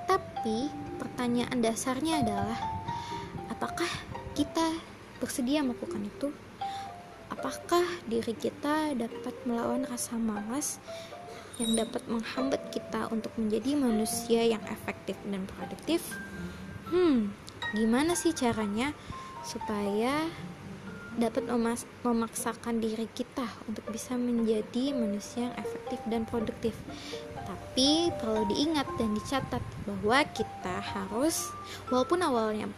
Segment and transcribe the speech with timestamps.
[0.06, 0.70] Tapi
[1.02, 2.62] pertanyaan dasarnya adalah
[3.50, 3.90] apakah
[4.38, 4.70] kita
[5.18, 6.30] bersedia melakukan itu?
[7.34, 10.78] Apakah diri kita dapat melawan rasa malas
[11.60, 16.02] yang dapat menghambat kita untuk menjadi manusia yang efektif dan produktif?
[16.88, 17.36] Hmm,
[17.76, 18.96] gimana sih caranya
[19.44, 20.24] supaya
[21.20, 21.52] dapat
[22.08, 26.74] memaksakan diri kita untuk bisa menjadi manusia yang efektif dan produktif?
[27.44, 31.52] Tapi perlu diingat dan dicatat bahwa kita harus,
[31.92, 32.72] walaupun awalnya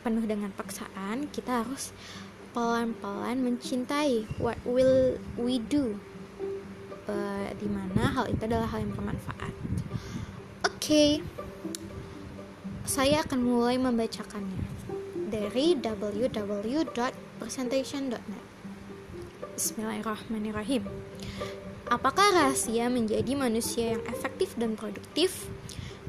[0.00, 1.92] penuh dengan paksaan, kita harus
[2.56, 5.96] pelan-pelan mencintai what will we do
[7.08, 9.52] uh, di mana hal itu adalah hal yang bermanfaat.
[10.62, 11.20] Oke, okay.
[12.86, 14.64] saya akan mulai membacakannya
[15.32, 18.44] dari www.presentation.net.
[19.52, 20.82] Bismillahirrahmanirrahim.
[21.92, 25.44] Apakah rahasia menjadi manusia yang efektif dan produktif?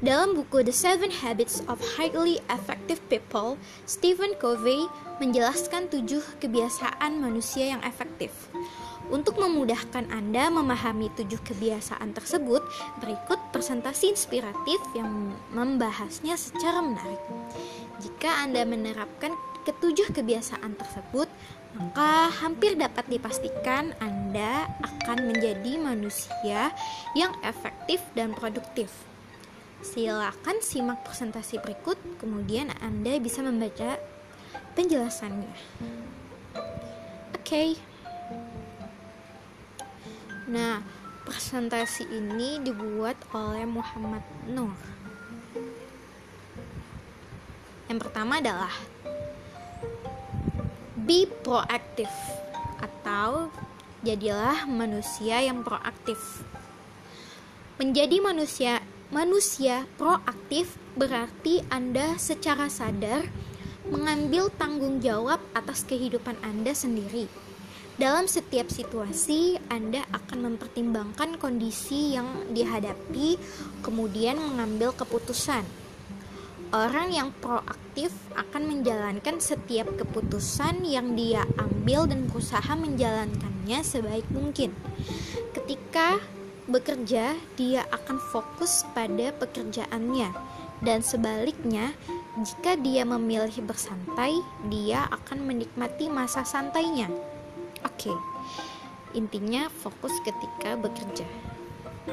[0.03, 3.55] Dalam buku The Seven Habits of Highly Effective People,
[3.88, 4.83] Stephen Covey
[5.23, 8.52] menjelaskan tujuh kebiasaan manusia yang efektif.
[9.11, 12.63] Untuk memudahkan Anda memahami tujuh kebiasaan tersebut,
[13.03, 17.19] berikut presentasi inspiratif yang membahasnya secara menarik.
[17.99, 19.36] Jika Anda menerapkan
[19.67, 21.27] ketujuh kebiasaan tersebut,
[21.75, 26.71] maka hampir dapat dipastikan Anda akan menjadi manusia
[27.17, 28.93] yang efektif dan produktif.
[29.83, 33.99] Silakan simak presentasi berikut, kemudian Anda bisa membaca
[34.80, 35.52] penjelasannya.
[37.36, 37.43] Oke.
[37.43, 37.92] Okay.
[40.43, 40.83] Nah,
[41.23, 44.20] presentasi ini dibuat oleh Muhammad
[44.52, 44.76] Nur.
[47.87, 48.76] Yang pertama adalah
[50.99, 52.11] be proaktif
[52.83, 53.48] atau
[54.04, 56.43] jadilah manusia yang proaktif.
[57.80, 58.83] Menjadi manusia
[59.15, 63.31] manusia proaktif berarti Anda secara sadar
[63.87, 67.31] mengambil tanggung jawab atas kehidupan Anda sendiri
[67.93, 73.37] dalam setiap situasi, Anda akan mempertimbangkan kondisi yang dihadapi,
[73.86, 75.61] kemudian mengambil keputusan.
[76.73, 84.73] Orang yang proaktif akan menjalankan setiap keputusan yang dia ambil dan berusaha menjalankannya sebaik mungkin.
[85.54, 86.17] Ketika
[86.65, 90.33] bekerja, dia akan fokus pada pekerjaannya,
[90.81, 91.93] dan sebaliknya,
[92.42, 94.42] jika dia memilih bersantai,
[94.73, 97.33] dia akan menikmati masa santainya.
[97.83, 98.17] Oke, okay.
[99.16, 101.27] intinya fokus ketika bekerja,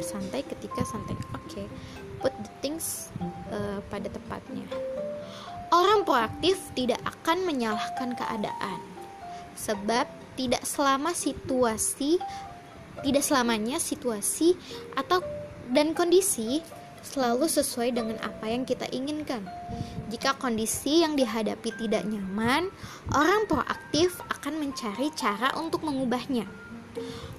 [0.03, 1.14] santai ketika santai.
[1.34, 1.66] Oke, okay.
[2.19, 3.14] put the things
[3.50, 4.66] uh, pada tempatnya.
[5.70, 8.80] Orang proaktif tidak akan menyalahkan keadaan,
[9.54, 12.19] sebab tidak selama situasi,
[13.06, 14.59] tidak selamanya situasi
[14.98, 15.22] atau
[15.70, 16.59] dan kondisi
[17.00, 19.44] selalu sesuai dengan apa yang kita inginkan.
[20.10, 22.68] Jika kondisi yang dihadapi tidak nyaman,
[23.14, 26.46] orang proaktif akan mencari cara untuk mengubahnya.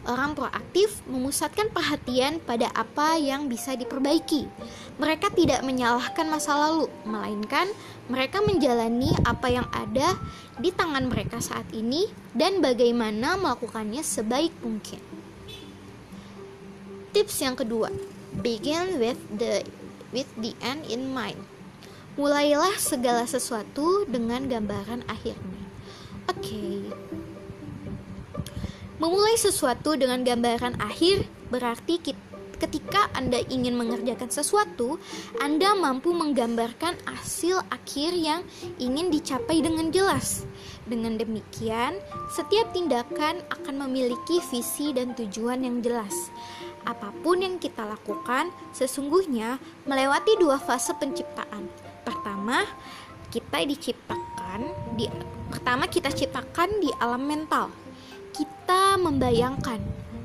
[0.01, 4.49] Orang proaktif memusatkan perhatian pada apa yang bisa diperbaiki.
[4.97, 7.69] Mereka tidak menyalahkan masa lalu, melainkan
[8.09, 10.17] mereka menjalani apa yang ada
[10.57, 14.99] di tangan mereka saat ini dan bagaimana melakukannya sebaik mungkin.
[17.11, 17.91] Tips yang kedua,
[18.39, 19.67] Begin with the
[20.16, 21.43] with the end in mind.
[22.16, 25.63] Mulailah segala sesuatu dengan gambaran akhirnya.
[26.31, 26.39] Oke.
[26.39, 26.79] Okay.
[29.01, 31.97] Memulai sesuatu dengan gambaran akhir berarti
[32.61, 35.01] ketika Anda ingin mengerjakan sesuatu,
[35.41, 38.45] Anda mampu menggambarkan hasil akhir yang
[38.78, 40.45] ingin dicapai dengan jelas.
[40.85, 41.97] Dengan demikian,
[42.29, 46.29] setiap tindakan akan memiliki visi dan tujuan yang jelas.
[46.81, 51.69] Apa pun yang kita lakukan, sesungguhnya melewati dua fase penciptaan.
[52.01, 52.66] Pertama,
[53.31, 54.61] kita diciptakan
[54.97, 55.05] di
[55.47, 57.69] pertama kita ciptakan di alam mental.
[58.31, 59.79] Kita membayangkan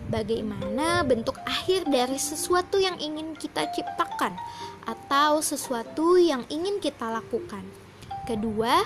[0.09, 4.39] bagaimana bentuk akhir dari sesuatu yang ingin kita ciptakan
[4.87, 7.63] atau sesuatu yang ingin kita lakukan.
[8.27, 8.83] Kedua,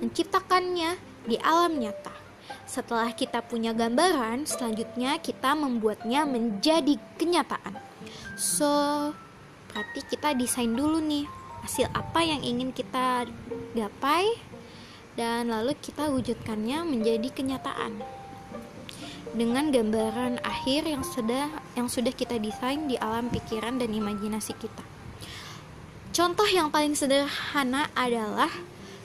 [0.00, 2.19] menciptakannya di alam nyata.
[2.70, 7.74] Setelah kita punya gambaran, selanjutnya kita membuatnya menjadi kenyataan.
[8.38, 8.70] So,
[9.74, 11.26] berarti kita desain dulu nih
[11.66, 13.26] hasil apa yang ingin kita
[13.74, 14.38] gapai
[15.18, 17.98] dan lalu kita wujudkannya menjadi kenyataan
[19.34, 24.86] dengan gambaran akhir yang sudah yang sudah kita desain di alam pikiran dan imajinasi kita.
[26.14, 28.50] Contoh yang paling sederhana adalah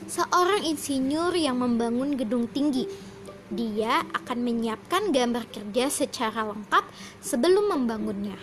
[0.06, 2.86] seorang insinyur yang membangun gedung tinggi.
[3.46, 6.82] Dia akan menyiapkan gambar kerja secara lengkap
[7.22, 8.34] sebelum membangunnya.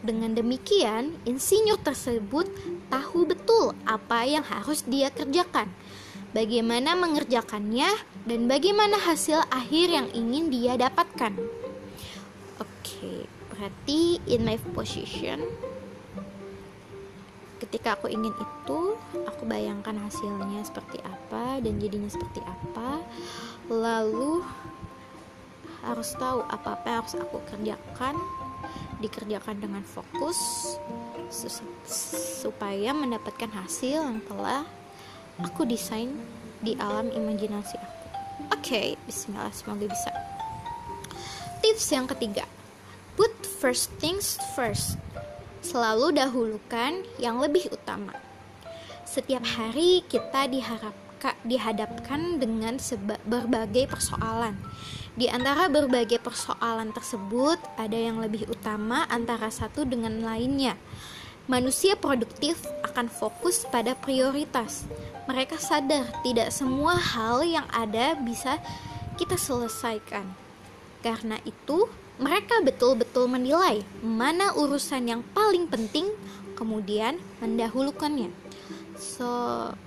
[0.00, 2.48] Dengan demikian, insinyur tersebut
[2.92, 5.68] tahu betul apa yang harus dia kerjakan,
[6.36, 7.88] bagaimana mengerjakannya,
[8.28, 11.36] dan bagaimana hasil akhir yang ingin dia dapatkan.
[12.60, 15.40] Oke, berarti in my position
[17.60, 18.96] ketika aku ingin itu
[19.28, 23.04] aku bayangkan hasilnya seperti apa dan jadinya seperti apa.
[23.68, 24.40] Lalu
[25.84, 28.16] harus tahu apa apa yang harus aku kerjakan
[29.00, 30.36] dikerjakan dengan fokus
[32.40, 34.64] supaya mendapatkan hasil yang telah
[35.40, 36.12] aku desain
[36.60, 38.06] di alam imajinasi aku.
[38.50, 40.12] Oke okay, bismillah semoga bisa.
[41.64, 42.44] Tips yang ketiga.
[43.16, 44.96] Put first things first
[45.60, 48.16] selalu dahulukan yang lebih utama.
[49.04, 51.10] Setiap hari kita diharapkan
[51.44, 52.80] dihadapkan dengan
[53.28, 54.56] berbagai persoalan.
[55.20, 60.80] Di antara berbagai persoalan tersebut, ada yang lebih utama antara satu dengan lainnya.
[61.44, 64.88] Manusia produktif akan fokus pada prioritas.
[65.28, 68.56] Mereka sadar tidak semua hal yang ada bisa
[69.20, 70.24] kita selesaikan.
[71.04, 71.90] Karena itu,
[72.20, 76.12] mereka betul-betul menilai mana urusan yang paling penting,
[76.52, 78.28] kemudian mendahulukannya.
[79.00, 79.24] So,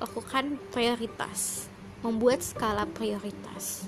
[0.02, 1.70] lakukan prioritas,
[2.02, 3.86] membuat skala prioritas.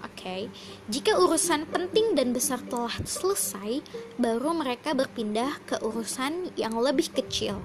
[0.00, 0.42] Oke, okay.
[0.88, 3.84] jika urusan penting dan besar telah selesai,
[4.16, 7.60] baru mereka berpindah ke urusan yang lebih kecil.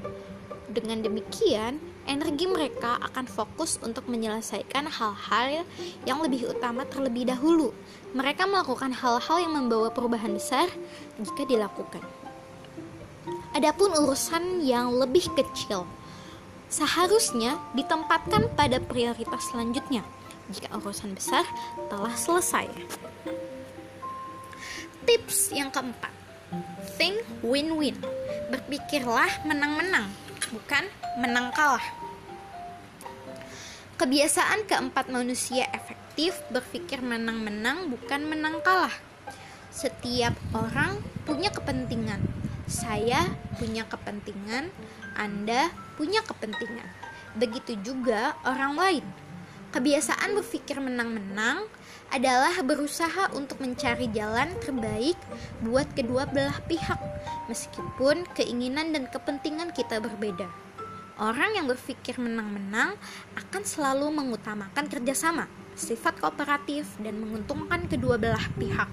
[0.67, 5.67] Dengan demikian, energi mereka akan fokus untuk menyelesaikan hal-hal
[6.07, 7.73] yang lebih utama terlebih dahulu.
[8.15, 10.69] Mereka melakukan hal-hal yang membawa perubahan besar
[11.19, 12.01] jika dilakukan.
[13.57, 15.83] Adapun urusan yang lebih kecil
[16.69, 20.05] seharusnya ditempatkan pada prioritas selanjutnya
[20.53, 21.45] jika urusan besar
[21.89, 22.69] telah selesai.
[25.05, 26.13] Tips yang keempat,
[26.97, 27.97] think win-win.
[28.53, 30.09] Berpikirlah menang-menang,
[30.49, 30.85] bukan
[31.21, 31.83] menang kalah.
[33.99, 38.93] Kebiasaan keempat manusia efektif berpikir menang-menang bukan menang kalah.
[39.69, 42.23] Setiap orang punya kepentingan.
[42.69, 43.27] Saya
[43.59, 44.71] punya kepentingan,
[45.19, 46.87] Anda punya kepentingan.
[47.35, 49.05] Begitu juga orang lain.
[49.69, 51.67] Kebiasaan berpikir menang-menang
[52.09, 55.17] adalah berusaha untuk mencari jalan terbaik
[55.61, 56.97] buat kedua belah pihak,
[57.45, 60.49] meskipun keinginan dan kepentingan kita berbeda.
[61.19, 62.95] Orang yang berpikir menang-menang
[63.35, 68.91] akan selalu mengutamakan kerjasama, sifat kooperatif, dan menguntungkan kedua belah pihak.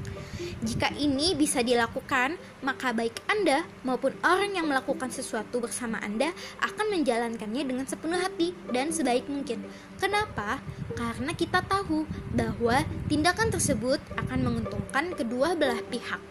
[0.62, 6.30] Jika ini bisa dilakukan, maka baik Anda maupun orang yang melakukan sesuatu bersama Anda
[6.62, 9.66] akan menjalankannya dengan sepenuh hati dan sebaik mungkin.
[9.98, 10.62] Kenapa?
[10.94, 16.22] Karena kita tahu bahwa tindakan tersebut akan menguntungkan kedua belah pihak.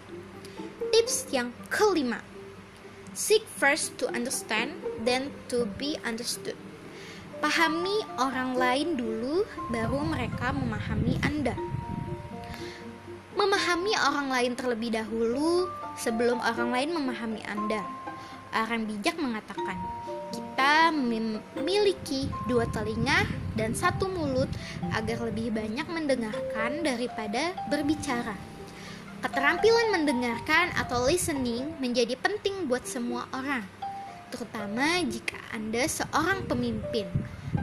[0.96, 2.24] Tips yang kelima
[3.16, 4.76] Seek first to understand,
[5.08, 6.60] then to be understood.
[7.44, 11.56] Pahami orang lain dulu, baru mereka memahami Anda.
[13.36, 15.68] Memahami orang lain terlebih dahulu
[16.00, 17.84] sebelum orang lain memahami Anda.
[18.56, 19.76] Orang bijak mengatakan,
[20.32, 20.96] kita
[21.60, 23.28] memiliki dua telinga
[23.60, 24.48] dan satu mulut
[24.96, 28.40] agar lebih banyak mendengarkan daripada berbicara.
[29.20, 33.68] Keterampilan mendengarkan atau listening menjadi penting buat semua orang,
[34.34, 37.10] terutama jika Anda seorang pemimpin.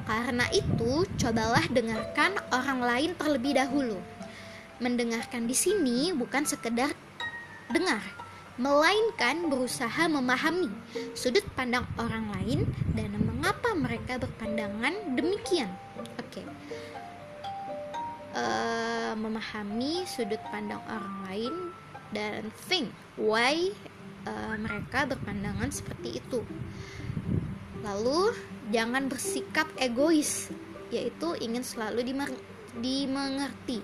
[0.08, 4.00] Karena itu, cobalah dengarkan orang lain terlebih dahulu.
[4.82, 6.90] Mendengarkan di sini bukan sekedar
[7.70, 8.02] dengar,
[8.58, 10.72] melainkan berusaha memahami
[11.14, 12.66] sudut pandang orang lain
[12.96, 15.70] dan mengapa mereka berpandangan demikian.
[16.18, 16.42] Oke.
[16.42, 16.46] Okay
[18.36, 21.54] uh, memahami sudut pandang orang lain
[22.12, 23.72] dan think why
[24.26, 26.40] uh, mereka berpandangan seperti itu.
[27.82, 28.34] Lalu
[28.70, 30.50] jangan bersikap egois,
[30.94, 32.14] yaitu ingin selalu
[32.78, 33.82] dimengerti.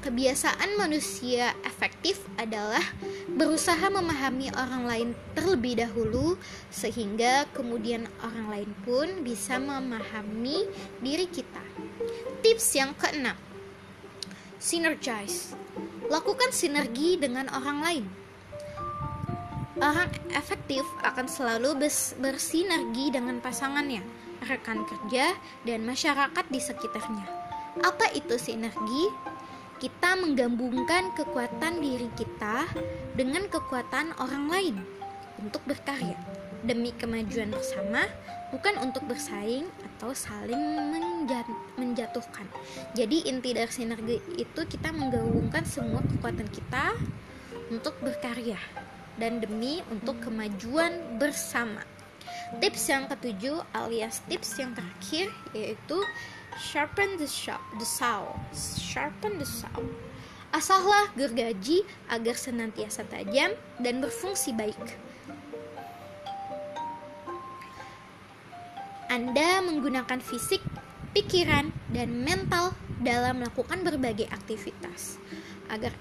[0.00, 2.80] Kebiasaan manusia efektif adalah
[3.28, 6.40] berusaha memahami orang lain terlebih dahulu,
[6.72, 10.64] sehingga kemudian orang lain pun bisa memahami
[11.04, 11.60] diri kita.
[12.40, 13.36] Tips yang keenam:
[14.56, 15.52] synergize.
[16.08, 18.19] Lakukan sinergi dengan orang lain.
[19.80, 21.88] Orang efektif akan selalu
[22.20, 24.04] bersinergi dengan pasangannya,
[24.44, 25.32] rekan kerja,
[25.64, 27.26] dan masyarakat di sekitarnya.
[27.80, 29.08] Apa itu sinergi?
[29.80, 32.68] kita menggabungkan kekuatan diri kita
[33.16, 34.76] dengan kekuatan orang lain
[35.40, 36.20] untuk berkarya
[36.60, 38.04] demi kemajuan bersama,
[38.52, 40.60] bukan untuk bersaing atau saling
[41.80, 42.44] menjatuhkan.
[42.92, 46.92] Jadi inti dari sinergi itu kita menggabungkan semua kekuatan kita
[47.72, 48.60] untuk berkarya
[49.16, 51.82] dan demi untuk kemajuan bersama.
[52.58, 55.98] Tips yang ketujuh alias tips yang terakhir yaitu
[56.58, 59.70] sharpen the saw, the saw, sharpen the saw.
[60.50, 64.82] Asahlah gergaji agar senantiasa tajam dan berfungsi baik.
[69.06, 70.62] Anda menggunakan fisik,
[71.14, 75.18] pikiran, dan mental dalam melakukan berbagai aktivitas.
[75.70, 75.94] Agar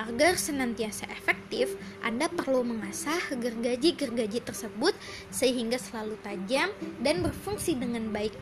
[0.00, 4.96] agar senantiasa efektif, Anda perlu mengasah gergaji-gergaji tersebut
[5.28, 6.72] sehingga selalu tajam
[7.04, 8.32] dan berfungsi dengan baik.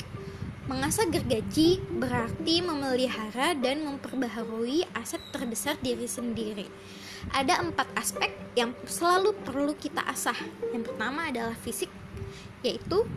[0.69, 6.69] Mengasah gergaji berarti memelihara dan memperbaharui aset terbesar diri sendiri.
[7.33, 10.37] Ada empat aspek yang selalu perlu kita asah.
[10.71, 11.89] Yang pertama adalah fisik,
[12.61, 13.09] yaitu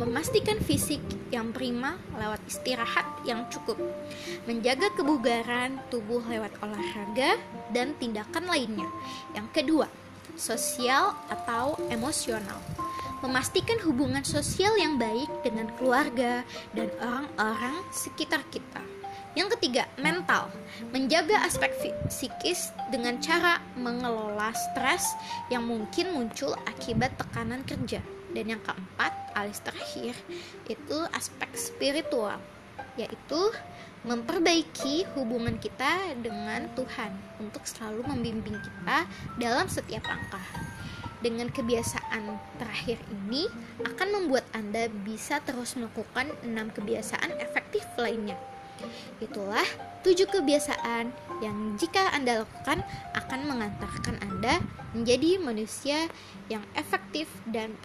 [0.00, 3.76] memastikan fisik yang prima lewat istirahat yang cukup,
[4.48, 7.36] menjaga kebugaran tubuh lewat olahraga
[7.72, 8.88] dan tindakan lainnya.
[9.36, 9.86] Yang kedua,
[10.38, 12.60] sosial atau emosional
[13.18, 18.82] memastikan hubungan sosial yang baik dengan keluarga dan orang-orang sekitar kita.
[19.34, 20.50] Yang ketiga, mental.
[20.90, 21.70] Menjaga aspek
[22.10, 25.14] psikis dengan cara mengelola stres
[25.46, 28.02] yang mungkin muncul akibat tekanan kerja.
[28.32, 30.12] Dan yang keempat, alis terakhir,
[30.68, 32.36] itu aspek spiritual,
[33.00, 33.40] yaitu
[34.06, 37.10] memperbaiki hubungan kita dengan Tuhan
[37.42, 39.08] untuk selalu membimbing kita
[39.40, 40.44] dalam setiap langkah.
[41.18, 42.30] Dengan kebiasaan
[42.62, 43.50] terakhir ini
[43.82, 48.38] akan membuat Anda bisa terus melakukan enam kebiasaan efektif lainnya.
[49.18, 49.66] Itulah
[50.06, 51.10] tujuh kebiasaan
[51.42, 52.82] yang jika Anda lakukan
[53.14, 54.62] akan mengantarkan Anda
[54.94, 56.08] menjadi manusia
[56.48, 57.76] yang efektif dan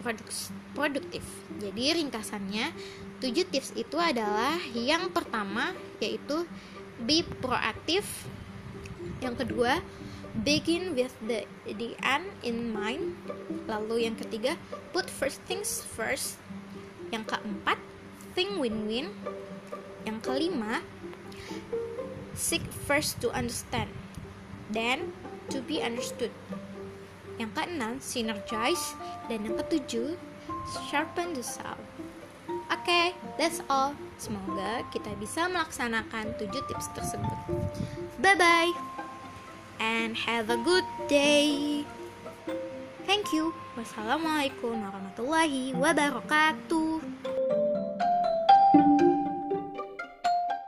[0.74, 1.22] produktif.
[1.60, 2.72] Jadi ringkasannya,
[3.20, 6.48] tujuh tips itu adalah yang pertama yaitu
[7.02, 8.26] be proaktif,
[9.20, 9.82] yang kedua
[10.42, 13.14] begin with the the end in mind.
[13.70, 14.58] Lalu yang ketiga
[14.90, 16.40] put first things first.
[17.14, 17.78] Yang keempat
[18.34, 19.14] think win-win
[20.24, 20.80] kelima
[22.32, 23.92] seek first to understand
[24.72, 25.12] then
[25.52, 26.32] to be understood
[27.36, 28.96] yang keenam synergize
[29.28, 30.16] dan yang ketujuh
[30.88, 31.76] sharpen the saw
[32.72, 37.38] oke okay, that's all semoga kita bisa melaksanakan tujuh tips tersebut
[38.18, 38.72] bye bye
[39.80, 41.82] and have a good day.
[43.04, 43.52] Thank you.
[43.76, 46.93] Wassalamualaikum warahmatullahi wabarakatuh.